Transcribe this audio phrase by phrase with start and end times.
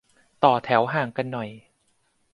[0.43, 1.49] ต่อแถวห่างกันหน่อย